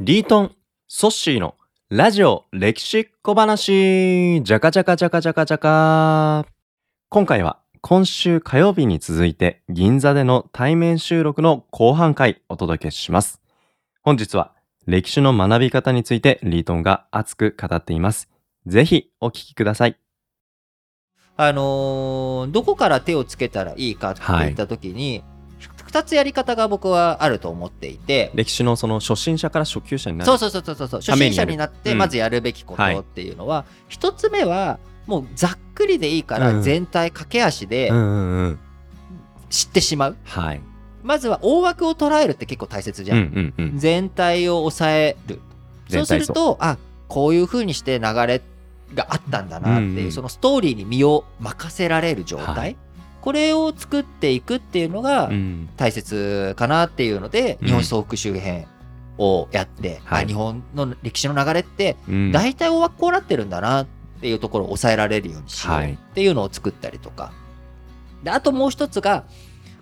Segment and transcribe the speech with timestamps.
[0.00, 0.54] リートン、
[0.86, 1.56] ソッシーの
[1.90, 6.46] ラジオ歴史小話、じゃかじゃかじゃかじゃかじゃか。
[7.08, 13.40] 今回は今週火曜日に続いて銀座での対面収録の後半回お届けします。
[14.04, 14.52] 本日は
[14.86, 18.28] 歴史の学び方についてリートンが熱く語っています。
[18.68, 19.98] ぜひお聞きください。
[21.36, 25.24] あのーどこから手をつけたらいいかって言った時に、
[25.88, 30.26] 二つやり方が僕はあると思っていて、歴史のその初心者から初級者になる。
[30.26, 30.88] そうそうそうそう。
[30.88, 31.98] そう初心者になってうん。
[31.98, 36.42] まずやるべきことはいっていうのは、一つ目はもうざっくりでいいかうん。
[36.42, 38.58] ら全体駆け足でうんうんうん。
[39.48, 40.60] 知ってしまう、はい。
[41.02, 43.16] まずは大枠を捉えるって結構大切じうん。
[43.16, 43.78] ゃん、うんうん。
[43.78, 45.40] 全体を抑える。
[45.88, 46.76] そうするとあ
[47.08, 48.42] こういう風にして流れ
[48.94, 50.12] があったんだなっていう、うんうん。
[50.12, 52.76] そのストーリーに身を任せられる状態、はい
[53.28, 55.68] これを作っていくっていうのがうん。
[55.76, 57.66] 大切かなっていうので、うん。
[57.66, 58.66] 日本史総復習編
[59.18, 60.24] をやって、はい。
[60.24, 62.32] あ日本の歴史の流れってうん。
[62.32, 63.86] 大体大枠こうなってるんだなっ
[64.22, 65.92] ていうところを抑えられるようにしようはい。
[65.92, 67.32] っていうのを作ったりとか、
[68.22, 69.24] であともう一つが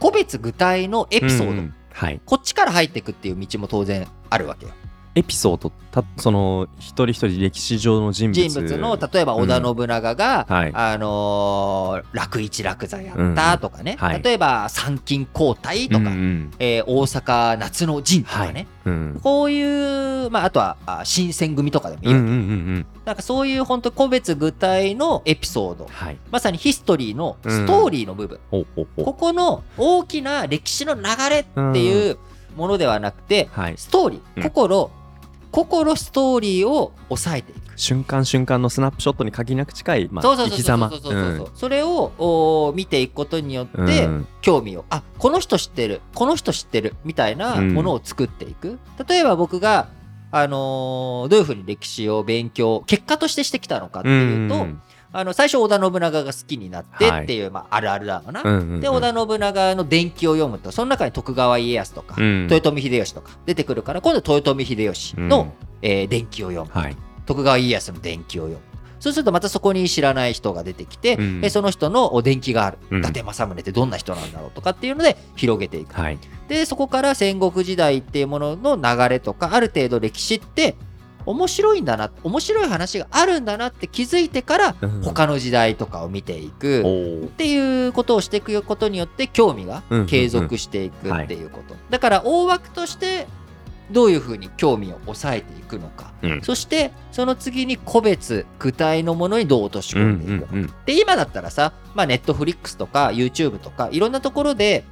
[0.00, 2.20] 個別具体のエピソード、はい。
[2.26, 4.72] こっちから入っていくっていう道も当然あるわけよ。
[5.20, 8.48] エピソードたその一人一人歴史上の人物。
[8.48, 10.72] 人物の例えば織田信長が、はい。
[10.74, 14.22] あのー楽一楽座やったとかね、うんはい。
[14.22, 16.50] 例えば参勤交代とか、うんうん。
[16.58, 19.20] えー大阪夏の陣とかね、うん。
[19.22, 22.42] こういう、まあ、あとはあ新選組とかでもいいわけ、うんうんうんう
[22.78, 22.86] ん。
[23.04, 25.86] なんかそういう本当個別具体のエピソード。
[25.90, 26.16] はい。
[26.30, 28.64] まさにヒストリーのストーリーの部分、こ
[29.12, 32.16] この大きな歴史の流れっていう
[32.56, 33.74] ものではなくて、はい。
[33.76, 34.42] ストーリうん。
[34.42, 34.90] ー心、
[35.50, 37.60] 心ストーリーを抑えていく。
[37.76, 44.08] 瞬間瞬間のスナップショットに限りなく近いまあ生き様そうそ、れを見ていくことによって、
[44.42, 48.78] 興味をあこの人知ってるこの人知ってるみたいなものを作っていく、
[49.08, 49.88] 例えば僕が、
[50.30, 57.24] あのーどういうふうに歴史を勉強結果としてしてきたのかっていうと、んあの最初織田信長が好きになってはい。
[57.24, 58.80] っていう、まあ、あるあるだわな、うんうんうん。
[58.80, 62.48] で織田信長の伝記を読むとその中に徳川家康とか、うん。
[62.50, 65.52] 豊臣秀吉とか出てくるから今度豊臣秀吉の、うん。
[65.82, 66.80] えー伝記を読む。
[66.80, 66.96] はい。
[67.26, 68.62] 徳川家康の伝記を読む。
[69.00, 71.40] そうするとまたそこに知らない人が出てきて、うん。
[71.42, 73.00] えその人のお伝記がある、うん。
[73.00, 75.94] 伊達政宗ってどんな人なんだろうとかっていうので広げていく。
[75.94, 76.18] はい。
[76.48, 80.76] でそこから戦国時代っていうものの流れとかある程度歴史って
[81.26, 85.02] 面白いんだな面白い話があるんだなって気づいてからうん。
[85.02, 90.06] 他の時代とかを見ていく、っていうことをしていくことによって興味がうんうんうん。
[90.06, 93.26] 継続していくっていうこと、だから大枠として
[93.90, 96.42] どういうふうに興味を抑えていくのか、うん。
[96.42, 104.84] そしてその次に個別具体のものにどう落としうん込んでいくのか、うんうんで今だったらさ、まあ、ネットフリックスとか YouTube とかいろんなところで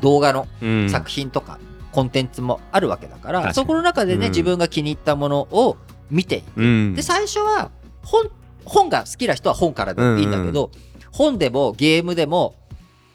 [0.00, 0.90] 動画のうん。
[0.90, 1.58] 作品とか
[1.92, 4.30] コンテンツもあるわけだから、そこの中でね、うん。
[4.32, 5.76] 自分が気に入ったものを
[6.10, 6.94] 見ていくうん。
[6.94, 7.70] で最初は
[8.02, 8.30] 本
[8.64, 10.70] 本が好きな人は本からでもいいんだけど、
[11.12, 12.54] 本でもゲームでも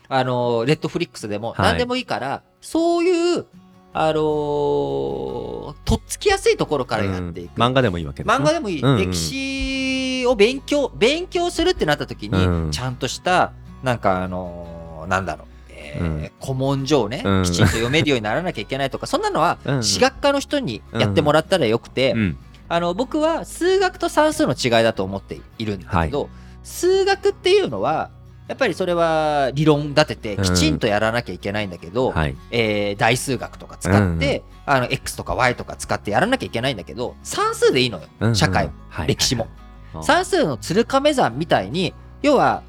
[0.09, 1.71] あのレッドフリックスでもはい。
[1.71, 3.45] 何でもいいから、そういう
[3.93, 7.63] あのーとっつきやすいところからやっていく、うん。
[7.63, 8.43] 漫画でもいいわけですね。
[8.43, 8.97] 漫画でもいい、うんうん。
[8.97, 12.71] 歴史を勉強勉強するってなった時に、うん。
[12.71, 13.53] ちゃんとした
[13.83, 15.47] なんかあのーなんだろう、
[15.95, 17.43] え古文書をね、うん。
[17.43, 19.83] きちんと読めるようにならなきゃいけないとかそんなのはうん。
[19.83, 22.37] 史学科の人にやってもらったらよくて、うん。
[22.67, 26.29] あの僕は数学と算数の違いだと思っているんだけど、
[26.63, 28.09] 数学っていうのは
[28.47, 32.35] やっぱりそれは理論立ててきちんとやらなきゃいけないんだけど、はい。
[32.51, 38.29] えー大数学とか使って、あの X とか Y とか使ってやらなきゃいけないんだけど算数でいいのよ、うん。
[38.29, 39.07] うん社会も、はい。
[39.07, 39.47] 歴史も。
[39.93, 40.03] はい。
[40.03, 42.63] 算数の鶴亀山みたいに要は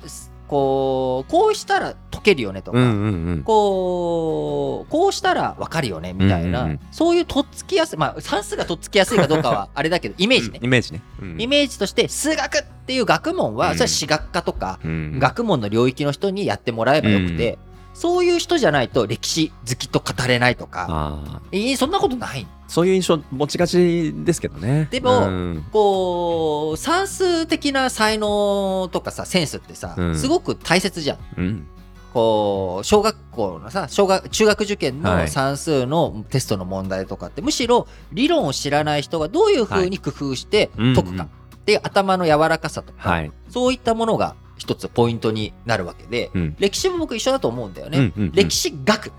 [0.49, 3.43] こうこうしたら解けるよねとか、うんうんうん。
[3.43, 6.81] こうこうしたら分かるよねみたいな、うんうんうん。
[6.91, 11.03] そういうとっつきやすいまあ算数がとっつきやすいかどうかは あれだけどイメージね、イメージね。
[11.21, 11.41] うん。
[11.41, 13.75] イメージとして数学っていう学問は、うん。
[13.75, 15.19] それは史学科とか、うん。
[15.19, 17.59] 学問の領域の人にやってもらえばよくて、
[17.95, 21.31] そういう人じゃないと歴史好きと語れないとか、
[21.79, 24.89] そんなことないそういう印象持ちがちですけどね。
[24.91, 25.67] でもうん。
[25.73, 30.17] こう算数的な才能とかさセンスってさ、うん。
[30.17, 31.19] すごく大切じゃん。
[31.37, 31.67] うん。
[32.13, 35.23] こう小学校のさ小学中学受験はい。
[35.25, 41.25] の算数のテストの問題とかって、むしろ理論を知らない人がどういうふうに工夫してはい解くか。
[41.25, 43.33] っていう頭の柔らかさとか、はい。
[43.49, 46.57] そういったものが一つポイントになるわけで、うん。
[46.59, 47.99] 歴史も僕一緒だと思うんだよね。
[47.99, 48.33] うんうんうん。
[48.33, 49.13] 歴史学、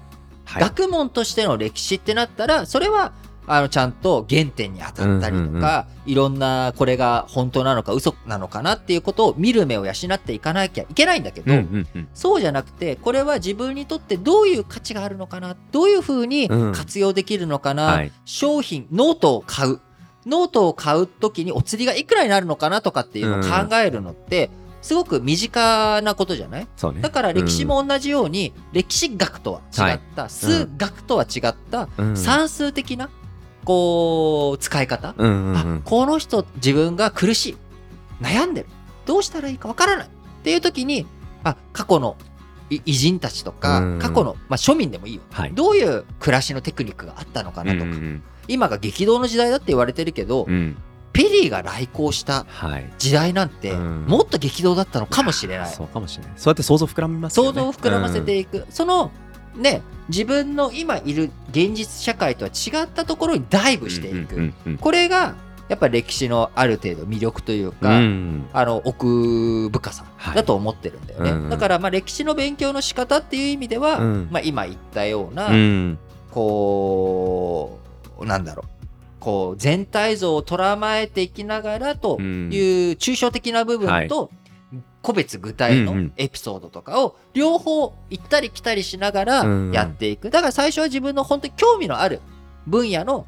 [0.46, 0.64] はい。
[0.64, 3.12] 学問としての歴史ってなったらそれは
[3.48, 5.86] あのちゃんと原点に当たったりとか、うんうんうん。
[6.06, 12.08] いろんなこれが本当なのか嘘なのかなっていうことを見る目を養っていかなきゃいけないんだけど、うんうんうん。
[12.14, 16.74] そうじゃなくてこれは自分にとってどういう価値があるのかなどういうふうにうん。
[16.74, 18.12] 活用できるのかな、はい。
[18.26, 19.80] 商品ノートを買う。
[20.26, 24.50] ノートを買う時にお釣りがいくらになるのかなとかっていうのを考えるのって、
[24.82, 26.62] すごく身近なことじゃない？
[26.62, 26.68] ね。
[27.02, 32.18] だから歴史も同じように、歴史学とは違った、数学とは違った、うん。
[32.18, 33.10] 算数的な
[33.68, 37.58] こう使い方、うんうんうあんこの人自分が苦しい。
[38.22, 38.68] 悩んでる。
[39.06, 40.10] どうしたらいいかわからないっ
[40.44, 41.06] ていう時に
[41.44, 42.16] あ過去の
[42.70, 45.22] い偉人たちとか、うん過去の、まあ、庶民でもいいよ。
[45.32, 45.52] はい。
[45.54, 50.54] どういう暮らしのテクニックがあったのかなとか、うんうん今が激動の時代だって言われてるけど、うん。
[50.54, 50.78] うん
[51.14, 52.94] ペリーが来航したはい。
[53.00, 54.06] 時代なんて、うん。
[54.08, 55.68] もっと激動だったのかもしれない。
[55.68, 56.34] そうかもしれない。
[56.38, 57.50] そうやって想像膨らみますよね。
[57.50, 59.10] 想像を膨らませていく、その
[59.58, 65.36] ね自分の今いる現実社会とは違ったところにダイブしていく、これが
[65.68, 68.48] やっぱ歴史のある程度魅力といううか、ん。
[68.54, 71.50] あの奥深さだと思ってるんだよね、はいうんうん。
[71.50, 74.28] だからまあ歴史の勉強の仕方っていう意味では、うん。
[74.32, 76.00] まあ、今言ったような、うん。
[76.32, 77.80] こ
[78.20, 78.68] うなんだろう。
[79.20, 82.50] こう全体像を捉まえていきながらとうん。
[82.54, 82.62] いう
[82.92, 84.32] 抽象的な部分と、
[85.02, 86.14] 個別具体のうんうん。
[86.18, 89.72] エピソードとかを両方行ったり来たりしながらうん。
[89.72, 90.30] やっていく。
[90.30, 92.22] だから最初は自分の本当に興味のある
[92.66, 93.26] 分野の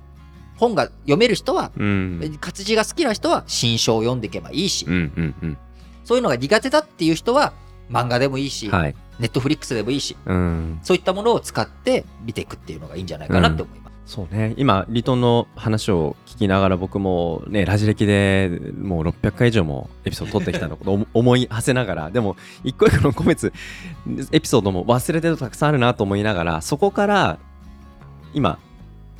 [0.58, 2.38] 本が読める人は、うん。
[2.42, 5.58] 活字が好きな人は新書を読んでいけばいいし、うんうんうん。
[6.04, 7.54] そういうのが苦手だっていう人は
[7.90, 8.96] 漫画でもいいし、はい。
[9.20, 10.80] ネットフリックスでもいいし、うん。
[10.84, 13.89] そういったものを使って見ていくっていうのがいいんじゃないかなって思います。
[14.10, 14.56] そうね。
[14.58, 18.50] 今リトンの話を聞きながら僕もねラジ歴で
[18.82, 23.54] もう600回以上もエピソード取ってきたのことを思い馳せながらでも一個一個の個別
[24.32, 27.38] エピソードも忘れてるとたくさんあるなと思いながらそこから
[28.34, 28.58] 今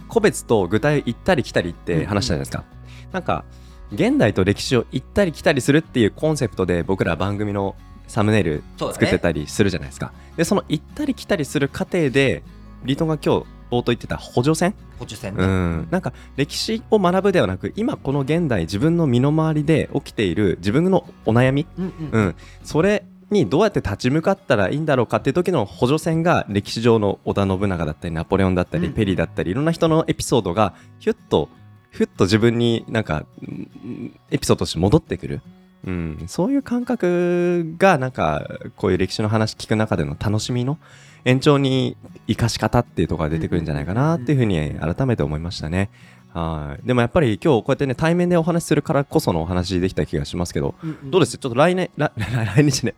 [0.08, 2.64] 個別と具体行ったり来たりって話したじゃないですか、
[3.12, 3.46] なんか
[3.94, 7.76] 現代と歴史を行ったり来たりするっていうコンセプトで僕ら番組の
[8.08, 12.42] サムネイル作ってたりするじゃないですか、でその行ったり来たりする過程で
[12.86, 14.74] リトンが今日冒頭言ってた補助線？
[14.98, 15.44] 補助線ね。
[15.44, 22.10] うん、なんか歴史を学ぶではなく今この現代自分の身の回りで起きている自分のお悩み、うんうん。
[22.12, 31.48] うん、それにどうやって立ち向かったらいいんだろうかっていう時の補助線が歴史上の織田信長だったりナポレオンだったり、うんペリーだったりいろんな人のエピソードがヒュッと
[31.92, 35.42] ふっと自分になんかうんエピソードとして戻ってくる、
[35.86, 40.78] うん、そういう感覚がなんかこういう歴史の話聞く中での楽しみの
[41.26, 41.96] 延長に
[42.28, 45.90] 生かし方っていうところが出てくるんじゃないかなっていうふうに改めて思いましたね。
[46.34, 46.88] はい。
[46.88, 51.38] でもやっぱり今日こうやってね対面でお話しするからこそのお話できた気がしますけどうんうんどうです？
[51.38, 52.96] ちょっと来年 来来日ね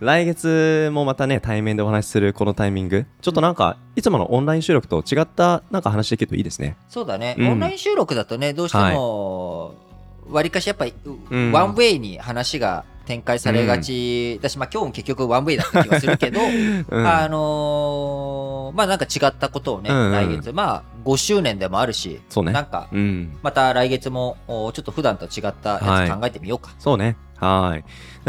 [0.00, 3.06] 来月もまたね対面でお話しするこのタイミング。
[3.22, 6.76] ちょっとなんかいつものオンライン収録と違ったなんか話できるといいですね。
[6.88, 9.74] そうだね、うんオンライン収録だとねどうしても
[10.30, 10.94] わりかしやっぱり、
[11.30, 11.52] うん。
[11.52, 16.40] ワンウェイに話が展開されがちだし、まあ今日も結局ワンウェイだった気がするけど、
[16.88, 17.06] うん。
[17.06, 20.12] あのーまあなんか違ったことをね、うんうん。
[20.12, 20.52] 来月。
[20.52, 22.52] まあ5周年でもあるし、そうね。
[22.52, 23.36] なんかうん。
[23.42, 26.74] また来月もおちょっと普段と違ったやつ考えてみようか。
[26.78, 27.16] そうね。
[27.38, 27.84] はい。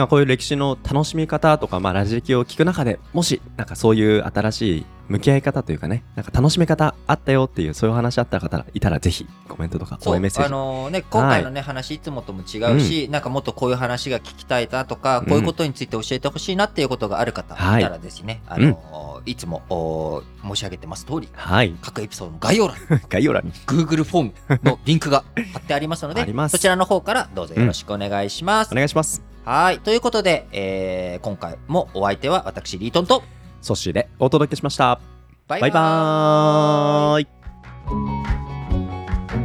[0.07, 10.47] こういう歴史の楽しみ方とか、まあ、ラジ歴を聞く中でもし、なんかそういう新しい向き合い方というかね、なんか楽しみ方あったよっていう、そういうお話あった方いたら、ぜひコメントとか応援メッセージ。
[10.47, 21.75] あのね、今回のね、話いつもとも違うし、なんかもっとこういう話が聞きたいなとか、こういうことについて教えてほしいなっていうことがある方いたらですね、あのいつもお申し上げてます通りはい。
[21.81, 23.51] 各エピソードの概要欄に 概要欄に。
[23.65, 29.21] Google フォームのリンクが貼ってありますのでそちらの方からどうぞよろしくお願いします、お願いします。
[29.45, 33.23] はいということで、えー今回もお相手は私リートンと
[33.61, 34.99] ソッシーでお届けしました。
[35.47, 37.27] バイバイバーイ。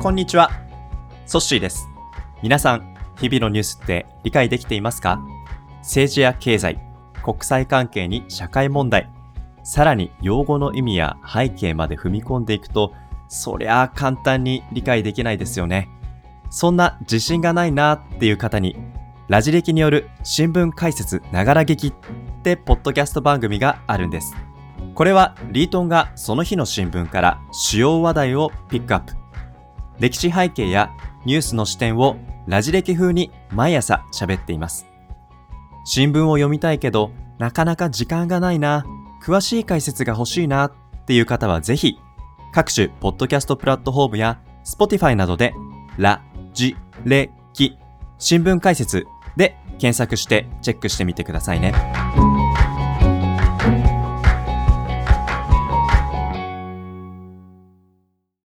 [0.00, 0.50] こんにちは。
[1.26, 1.86] ソッシーです。
[2.42, 5.20] 皆さん、日々のニュースって理解できていますか？
[5.78, 6.78] 政治や経済、
[7.24, 9.08] 国際関係に社会問題、
[9.62, 12.92] さらに用語の意味や背景まで踏み込んでいくと、
[13.28, 15.88] そりゃあ簡単に理解できないですよね。
[16.50, 18.76] そんな自信がないなっていう方に、
[19.28, 21.92] ラジ歴による新聞解説ながら劇
[22.42, 24.34] ってポッドキャスト番組があるんです。
[24.94, 29.14] これはリートンがその日の新聞から主要話題をピックアップ。
[30.00, 30.90] 歴史背景や
[31.24, 32.16] ニュースの視点を
[32.48, 34.86] ラジ歴風に毎朝喋っています。
[35.84, 38.84] 新聞を読みたいけどなかなか時間がないな、
[39.22, 40.72] 詳しい解説が欲しいなっ
[41.06, 41.96] ていう方はぜひ
[42.52, 45.54] 各種ポッドキャストプラットフォームや Spotify などで
[45.96, 46.22] ラ
[46.52, 47.78] ジレキ
[48.18, 49.06] 新聞解説
[49.36, 52.01] で検索してチェックしてみてくださいね。